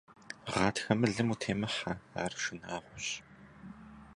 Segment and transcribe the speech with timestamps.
[0.51, 1.93] Гъатхэ мылым утемыхьэ,
[2.23, 3.07] ар шынагъуэщ.